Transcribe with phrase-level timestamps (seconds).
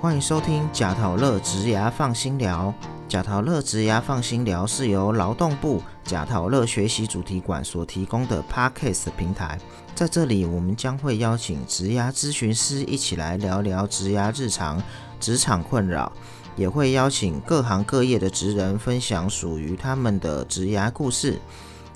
[0.00, 2.72] 欢迎收听贾陶乐植牙放心聊。
[3.08, 9.58] 贾陶乐植牙放心聊是由劳动部贾陶乐学习主题馆所提供的 Podcast 平台，
[9.96, 14.80] 在这里我们将会邀请植牙咨询师一起来聊聊植牙日常、
[15.18, 16.12] 职场困扰，
[16.54, 21.40] 也会邀请各行各业的职人分享属于他们的植牙故事。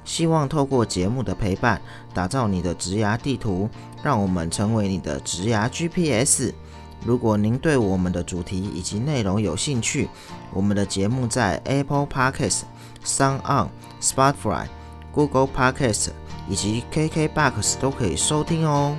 [0.04, 1.80] 希望透过节目的陪伴，
[2.12, 3.70] 打造你的职涯地图，
[4.02, 6.52] 让我们成为你的职涯 GPS。
[7.04, 10.08] 如果您对我们的主题以及内容有兴趣，
[10.52, 12.62] 我们的节目在 Apple Podcasts、
[13.04, 13.68] Sound On、
[14.00, 14.66] Spotify、
[15.10, 16.10] Google Podcasts
[16.48, 18.96] 以及 KKBox 都可以收听哦。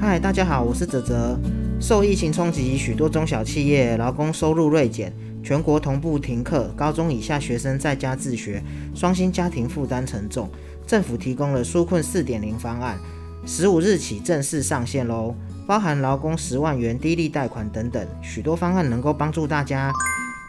[0.00, 1.38] 嗨，大家好，我是泽泽。
[1.78, 5.12] 受疫情冲击，许多中小企业劳工收入锐减，
[5.44, 8.62] 全国同步停课，高中以下学生在家自学，
[8.94, 10.48] 双薪家庭负担沉重。
[10.86, 12.98] 政府提供了纾困四点零方案。
[13.44, 15.34] 十五日起正式上线喽，
[15.66, 19.92] 包含劳工十万元低利贷款等等，许多方案能够帮助大家。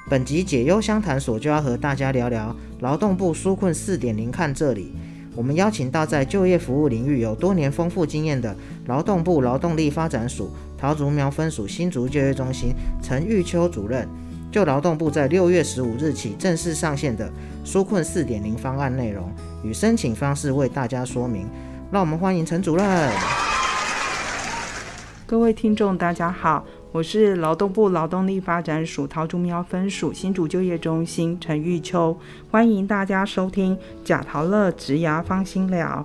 [0.10, 4.30] 本集解忧相谈所就要和大家聊聊劳动部纾困四点零。
[4.30, 4.94] 看这里，
[5.36, 14.08] 我们邀请到在就业服务领域有多年丰富经验的劳动部劳动力发展署桃竹苗分署新竹就业中心陈玉秋主任，
[14.52, 17.28] 就劳动部在六月十五日起正式上线的
[17.66, 19.32] 纾困四点零方案内容
[19.64, 21.48] 与申请方式为大家说明。
[21.94, 23.12] 让我们欢迎陈主任。
[25.28, 32.18] 各位听众，大家好，我是劳动部劳动力发展署桃竹苗分署新竹就业中心陈玉秋，
[32.50, 36.04] 欢迎大家收听贾陶乐植牙放心聊。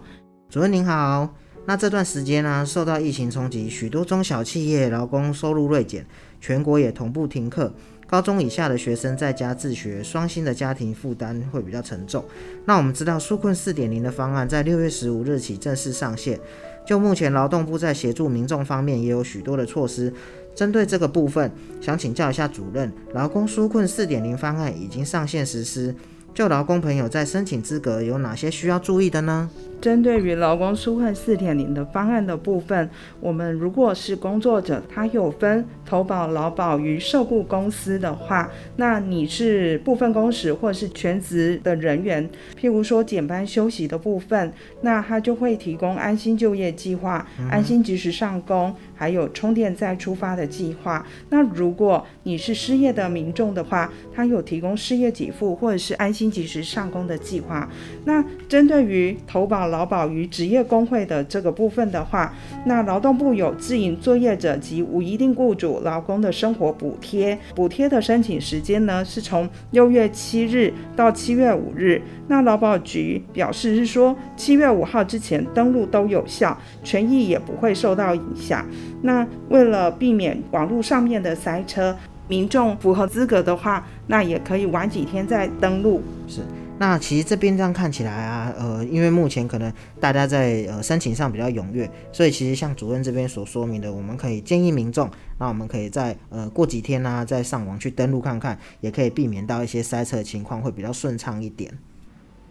[0.50, 1.27] 主任您好，
[1.64, 6.05] 那这段时间呢，受到疫情冲击，许多中小企业劳工收入锐减，
[6.39, 7.72] 全国也同步停课。
[8.10, 12.24] 高中以下的学生在家自学，双薪的家庭负担会比较沉重。
[12.64, 16.40] 那我们知道纾困四点零的方案在六月十五日起正式上线。
[16.86, 20.10] 就目前劳动部在协助民众方面也有许多的措施。
[20.54, 25.94] 针对这个部分，想请教一下主任，劳工纾困四点零方案已经上线实施，
[26.32, 29.50] 就劳工朋友在申请资格有哪些需要注意的呢？
[29.81, 32.89] 针对于劳工纾困四点零的方案的部分，
[33.21, 42.28] 我们如果是工作者，他有分投保劳保与受雇公司的话，那你是部分工时或者是全职的人员，
[42.61, 44.53] 譬如说减班休息的部分，
[44.83, 51.06] 那他就会提供安心就业计划、安心及时上工，还有充电再出发的计划。
[51.31, 57.69] 那如果你是失业的民众的话，他有提供失业给付或者是安心及时上工的计划。
[58.05, 62.34] 那针对于投保劳保与职业工会的这个部分的话，
[62.66, 72.02] 那劳动部有自营作业者及无一定雇主劳工的生活补贴，补贴的申请时间呢是从六月七日到七月五日。
[72.28, 78.66] 那劳保局表示是说，七月五号之前登录都有效，权益也不会受到影响。
[79.02, 81.96] 那为了避免网络上面的塞车，
[82.26, 86.02] 民众符合资格的话，那也可以晚几天再登录。
[86.26, 86.40] 是。
[86.81, 101.77] 那其实这边这样看起来啊，呃，因为目前可能大家在呃申请上比较踊跃，所以其实像主任这边所说明的，我们可以建议民众，那我们可以在呃过几天呢再上网去登录看看，也可以避免到一些塞车情况，会比较顺畅一点。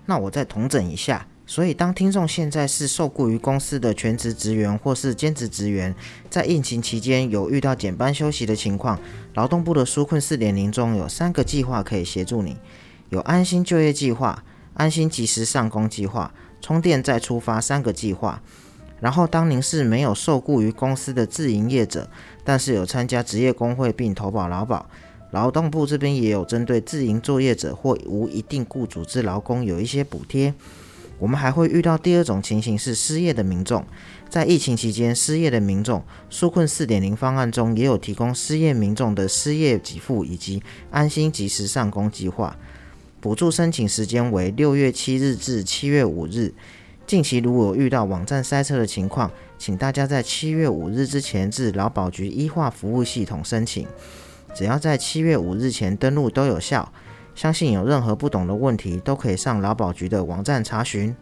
[0.07, 5.95] 那我再统整一下，所以当听众现在是受雇于公司的全职职员或是兼职职员，
[6.29, 8.99] 在疫情期间有遇到减班休息的情况，
[9.35, 12.57] 劳动部的纾困四点零中有三个计划可以协助你。
[13.09, 18.41] 有安心就业计划、安心及时上工计划、充电再出发三个计划。
[18.99, 22.09] 然后，当您是没有受雇于公司的自营业者，
[22.43, 24.89] 但是有参加职业工会并投保劳保，
[25.31, 30.53] 劳动部这边也有针对自营作业者或无一定雇主之劳工有一些补贴。
[31.19, 33.85] 我们还会遇到第二种情形是失业的民众，
[34.29, 42.55] 在疫情期间失业的民众，纾困四点零方案中也有提供失业民众的失业给付以及安心及时上工计划。
[43.19, 46.53] 补助申请时间为六月七日至七月五日。
[47.05, 53.87] 近期如果遇到网站塞车的情况，请大家在七月五日之前至劳保局医化服务系统申请。
[54.53, 56.91] 只要在七月五日前登录都有效。
[57.33, 61.15] 相信有任何不懂的问题，都可以上劳保局的网站查询。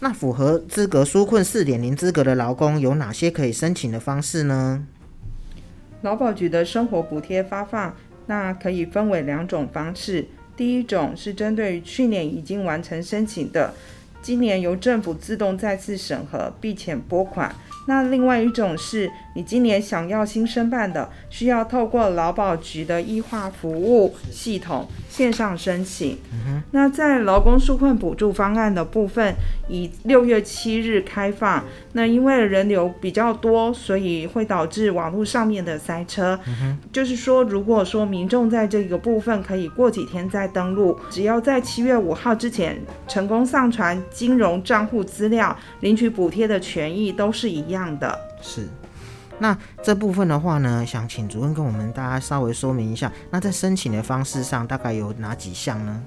[0.00, 4.84] 那符合资格纾困四点零资格的劳工有哪些可以申请的方式呢？
[6.02, 7.94] 劳保局的生活补贴发放，
[8.26, 10.26] 那可以分为两种方式。
[10.56, 13.74] 第一种是针对于去年已经完成申请的，
[14.22, 17.54] 今年由政府自动再次审核并且拨款，
[17.86, 26.18] 那另外一种是你今年想要新申办的，需要透过劳保局的医化服务系统线上申请。
[26.70, 29.34] 那在劳工纾困补助方案的部分，
[29.68, 31.64] 以六月七日开放。
[31.92, 36.38] 那因为人流比较多，所以会导致网络上面的塞车。
[36.92, 48.16] 就是说，如果说民众在这个部分可以过几天再登录，只要在七月五号之前成功上传金融账户资料，领取补贴的权益都是一样的。
[48.40, 48.68] 是。
[49.38, 53.12] 那这部分的话呢，想请主任跟我们大家稍微说明一下。
[53.30, 56.02] 那在申请的方式上，大概有哪几项呢？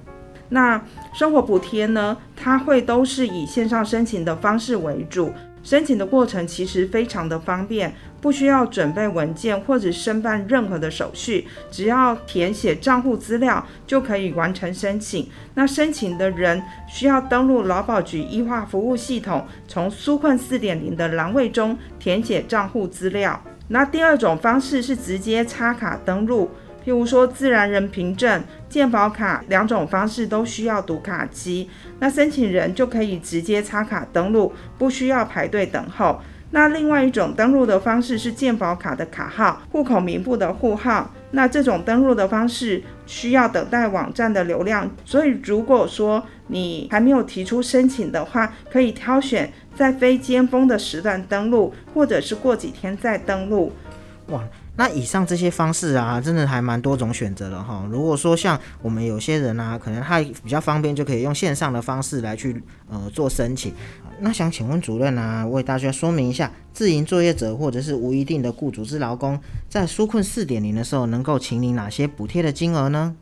[0.50, 0.82] 那
[1.14, 5.32] 生活补贴呢，它会都是以线上申请的方式为主。
[5.68, 15.28] 申请的过程其实非常的方便，不需要准备文件或者申办任何的手续，只要填写账户资料就可以完成申请。
[15.56, 23.44] 那申请的人需要登录劳保局医化服务系统，从纾困四点零的栏位中填写账户资料。
[23.68, 26.50] 那第二种方式是直接插卡登录。
[26.86, 31.70] 譬如说，自然人凭证、健保卡两种方式都需要读卡机，
[32.00, 36.20] 那申请人就可以直接插卡登录，不需要排队等候。
[36.52, 44.90] 那另外一种登录的方式是健保卡的卡号、户口名簿的户号，那这种登录的方式需要等待网站的流量。
[45.04, 53.74] 所以，如果说你还没有提出申请的话，可以挑选在非尖峰的时段登录，或者是过几天再登录。
[54.28, 54.42] 哇！
[54.78, 57.84] 那以上这些方式啊，真的还蛮多种选择的哈。
[57.90, 63.74] 如果说像我们有些人啊，可能他比较方便，就可以用线上的方式来去呃做申请。
[64.20, 73.16] 那想请问主任啊，为大家说明一下，自营作业者或者是无一定的雇主之劳工，在纾困四点零的时候，能够请领哪些补贴的金额呢？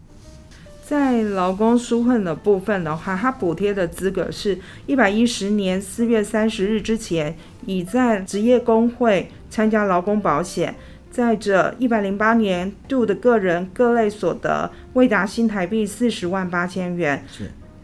[0.86, 7.36] 在劳工纾困的部分的话，它补贴的资格是一百一十年四月三十日之前，
[7.66, 10.75] 已在职业工会参加劳工保险。
[11.16, 17.24] 再者，一百零八年度的个人各类所得未达新台币四十万八千元，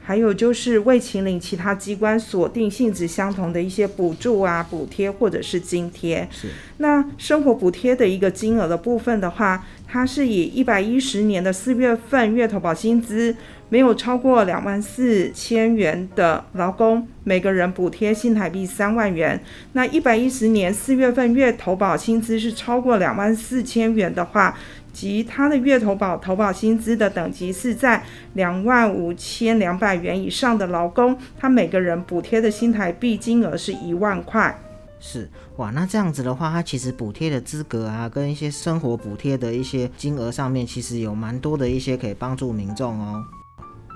[0.03, 6.49] 还有就是为秦岭其他机关锁定性质相同的一些补助啊、补贴或者是津贴，是。
[6.77, 13.35] 那生活补贴的一个金额的部分的话，它是以一百一十年的四月份月投保薪资。
[13.69, 19.41] 没有超过两万四千元的劳工，每个人补贴新台币三万元。
[19.71, 24.57] 那一百一十年四月份月投保薪资是超过两万四千元的话，
[24.93, 28.03] 及他的月投保投保薪资的等级是在
[28.33, 34.57] 两万五千两百元以上的劳工，他每个人补贴的新台币金额是一万块。
[34.99, 35.27] 是
[35.57, 43.23] 哇，那这样子的话，他其实补贴的资格啊，跟一些生活补贴的一些金额上面，其实有蛮多的一些可以帮助民众哦。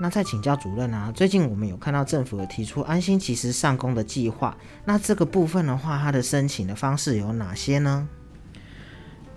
[0.00, 8.08] 那再请教主任啊，最近我们有看到政府有提出安心及时上工的计划，那这个部分的话，它的申请的方式有哪些呢？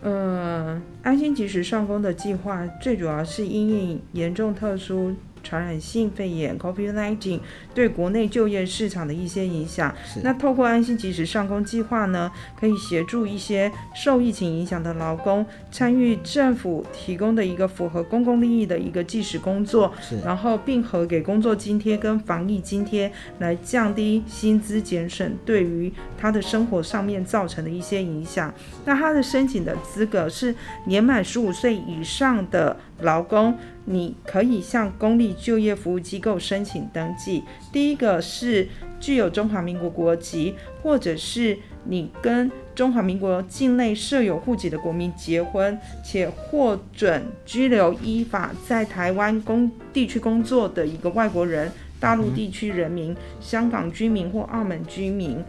[0.01, 5.13] 嗯，安心及时上工的计划最主要是因应严重特殊。
[5.43, 7.39] 传染性肺炎 （COVID-19）
[7.73, 9.93] 对国内就业市场的一些影响。
[10.23, 19.93] 那透过安心及时上工计划呢，可以协助一些受疫情影响的劳工参与政府提供的一个符合公共利益的一个计时工作，
[20.23, 28.53] 然后并合给工作津贴跟防疫津贴，来降低薪资减省对于他的生活上面造成的一些影响。
[28.85, 30.53] 那他的申请的资格是
[30.85, 32.77] 年满十五岁以上的。
[33.01, 37.43] 劳工，你可以向公立就业服务机构申请登记。
[37.71, 38.67] 第一个是
[38.99, 55.43] 具有中华民国国籍，或者是你跟中华民国境内设有户籍的国民结婚，且获准居留依法在台湾工地区工作的一个外国人，大陆地区人民、香港居民或澳门居民。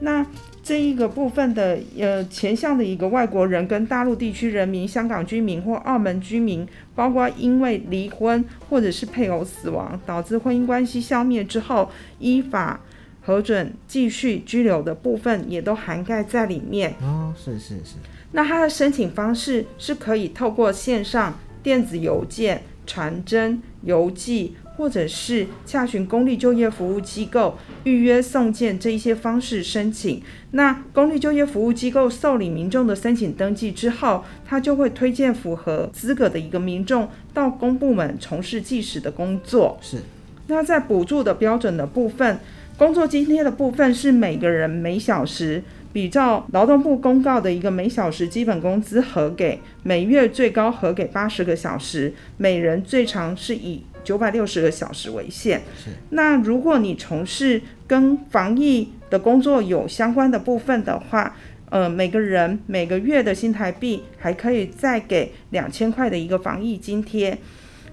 [0.00, 0.26] 那
[0.62, 12.80] 这一个部分的呃前项的一个外国人跟大陆地区人民、香港居民或澳门居民，包括因为离婚或者是配偶死亡导致婚姻关系消灭之后，依法
[13.20, 16.94] 核准继续居留的部分，也都涵盖在里面。
[17.00, 17.96] 哦，是是是。
[18.32, 24.54] 那它的申请方式是可以透过线上、电子邮件、传真、邮寄。
[24.80, 30.22] 或者是洽询公立就业服务机构预约送件这一些方式申请，
[30.52, 39.78] 那公立就业服务机构受理民众的申请登记之后，他就会推荐符合资格的一个民众到公部门从事计时的工作。
[39.82, 39.98] 是，
[40.46, 42.38] 那在补助的标准的部分，
[42.78, 45.62] 工作津贴的部分是每个人每小时。
[45.92, 55.60] 比照劳动部公告的一个每小时基本工资核给，每月最高核给八十个小时，每人最长是以九百六十个小时为限。
[55.76, 55.90] 是。
[56.10, 61.36] 那如果你从事跟防疫的工作有相关的部分的话，
[61.70, 67.38] 呃，每个人每个月的新台币还可以再给两千块的一个防疫津贴。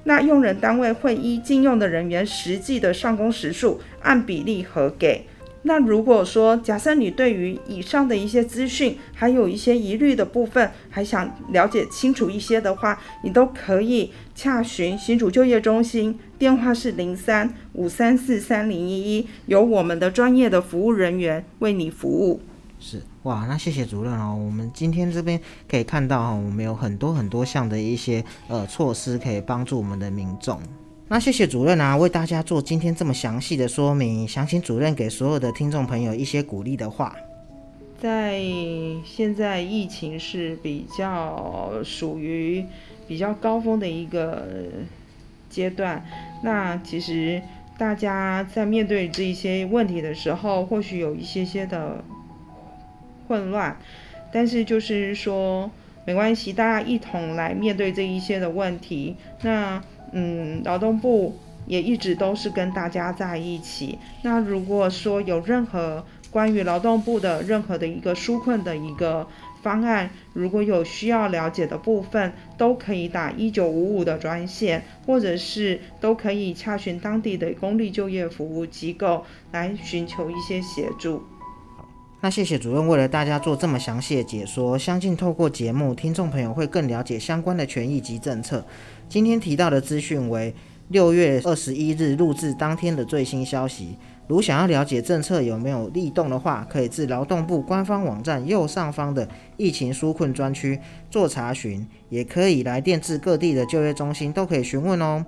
[0.03, 5.25] 那用人单位会依禁用的人员实际的上工时数按比例核给。
[5.67, 22.39] 那如果说假设你对于以上的一些资讯还有一些疑虑的部分，还想了解清楚一些的话，你都可以洽询新主就业中心，电话是零三五三四三零一一，由我们的专业的服务人员为你服务。
[22.79, 24.33] 是哇，那谢谢主任哦。
[24.33, 25.37] 我们今天这边
[25.69, 30.61] 可以看到哈，我们有很多很多项的一些呃措施可以帮助我们的民众。
[31.09, 37.15] 那谢谢主任啊，为大家做今天这么详细的说明，想请主任给所有的听众朋友一些鼓励的话。
[37.97, 38.41] 在
[39.05, 42.65] 现在疫情是比较属于
[43.07, 44.45] 比较高峰的一个
[45.49, 46.05] 阶段，
[46.43, 47.41] 那其实
[47.77, 52.03] 大家在面对这一些问题的时候，或许有一些些的
[53.29, 53.77] 混乱，
[54.29, 55.71] 但是就是说
[56.05, 59.15] 没关系，大家一同来面对这一些的问题。
[59.41, 63.97] 那嗯，劳动部也一直都是跟大家在一起。
[64.23, 69.27] 那如果说有任何关于劳动部的任何的一个纾困的一个
[69.61, 81.23] 方案，如果有需要了解的部分，都可以打一九五五的专线，或者是都可以洽询当地的公立就业服务机构来寻求一些协助。
[82.19, 88.65] 那谢谢主任为了大家做这么详细的解说，相信透过节目，听众朋友会更了解相关的权益及政策。
[89.07, 90.53] 今天提到的资讯为
[90.87, 93.95] 六月二十一日录制当天的最新消息。
[94.27, 100.77] 如想要了解政策有没有立动的话，可以至劳动部官方网站右上方的疫情纾困专区
[101.11, 105.23] 做查询，也可以来电至各地的就业中心都可以询问哦。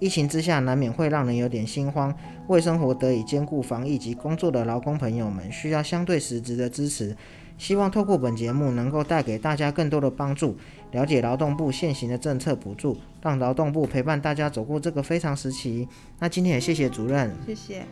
[0.00, 2.14] 疫情之下，难免会让人有点心慌。
[2.46, 7.16] 为生活得以兼顾防疫及工作的劳工朋友们，需要相对实质的支持。
[7.58, 10.56] 希望透过本节目，能够带给大家更多的帮助，
[10.92, 15.88] 了解劳动部现行的政策补助，让劳动部陪伴大家走过这个非常时期。
[16.20, 17.84] 那今天也谢谢主任，谢谢。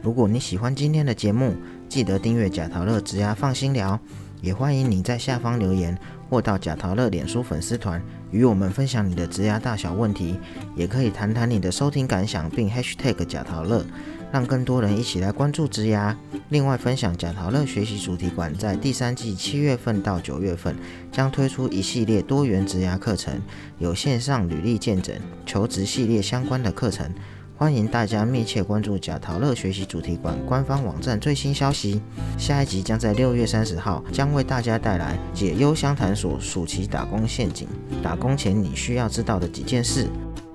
[0.00, 1.54] 如果你喜欢今天的节目，
[1.88, 4.00] 记得订阅贾陶乐直牙放心聊，
[4.40, 5.96] 也欢迎你在下方留言。
[6.34, 10.36] 或到贾陶乐脸书粉丝团与我们分享你的职涯大小问题，
[10.74, 13.86] 也可以谈谈你的收听感想，并 #hashtag 贾陶乐，
[14.32, 16.12] 让更多人一起来关注职涯。
[16.48, 20.74] 另外，分享贾陶乐学习主题馆在第三季七月份到九月份
[21.12, 23.40] 将推出一系列多元职涯课程，
[23.78, 27.08] 有线上履历见诊、求职系列相关的课程。
[27.56, 32.00] 欢迎大家密切关注贾陶乐学习主题馆官方网站最新消息。
[32.36, 37.68] 下一集将在六月三十号，将为大家带来解忧相谈所暑期打工陷阱，
[38.02, 40.08] 打工前你需要知道的几件事，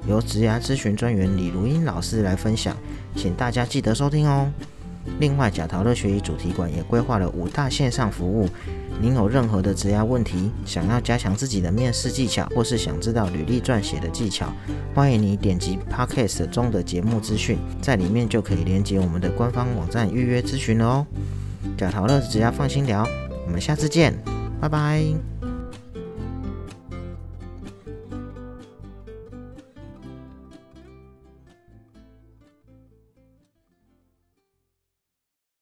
[0.09, 2.75] 由职涯咨询专员李如英老师来分享，
[3.15, 4.51] 请大家记得收听哦。
[5.19, 8.49] 另外，贾陶乐学习主题馆也规划了五大线上服务。
[9.01, 14.51] 您有任何的职涯问题，想要加强自己的面试技巧，或是想知道履历撰写的技巧，
[14.93, 21.07] 欢迎你点击 Podcast 中的节目资讯，在里面就可以连接我们的官方网站预约咨询了哦。
[21.77, 23.07] 贾陶乐职涯放心聊，
[23.45, 24.13] 我们下次见，
[24.59, 25.38] 拜拜。